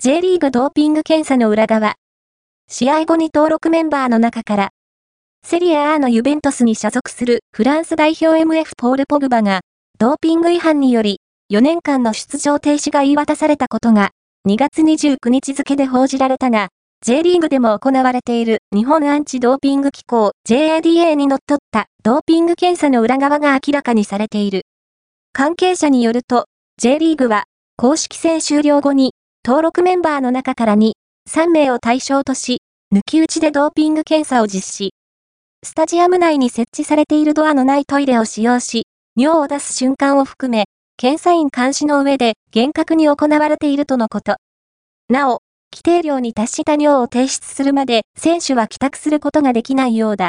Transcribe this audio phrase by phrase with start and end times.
[0.00, 1.96] J リーグドーピング検査の裏側。
[2.68, 4.68] 試合後に登録メンバーの中から、
[5.44, 9.62] セリア A のユベントスに所属するフランス代表 MF ポール・ポグバが、
[9.98, 11.18] ドーピング違反により、
[11.52, 14.10] 4年間の出場停止が言い渡されたことが、
[14.46, 16.68] 2月29日付で報じられたが、
[17.04, 24.62] J リーグでも行われている日本アンチドーピング機構 JADA にのっったドーピング検査の裏側が明らかにされている。
[25.32, 26.46] 関係者によると、
[26.76, 27.46] J リーグは
[27.76, 29.12] 公式戦終了後に
[29.46, 30.92] 登録メンバーの中から2、
[31.28, 32.58] 3名を対象とし、
[32.94, 34.90] 抜き打ちでドーピング検査を実施。
[35.64, 38.84] スタジアム内に設置されているドアのないトイレを使用し、
[39.16, 40.64] 尿を出す瞬間を含め、
[40.96, 44.36] 検査員監視の上で厳格に行われているとのこと。
[45.08, 45.40] なお、
[45.72, 50.26] 規定量に達した尿を提出するまで選手は帰宅することができないようだ。